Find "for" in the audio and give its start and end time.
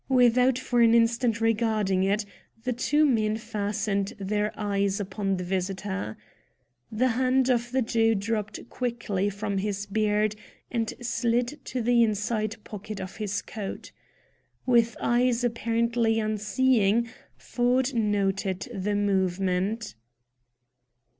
0.57-0.81